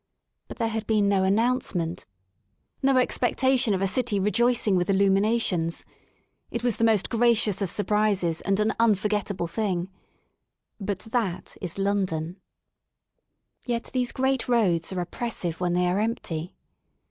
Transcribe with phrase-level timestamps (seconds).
[0.47, 3.87] But there had been no announcement, no 5S THE SOUL OF LONDON expectation of a
[3.87, 5.83] city rejoicing with illuminations^
[6.49, 9.91] it was the most gracious of surprises and an unforget table thing.
[10.79, 12.37] But that is London*
[13.63, 16.55] Yet these great roads are oppressive when they are empty.